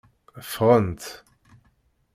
[0.49, 1.03] Ffɣent.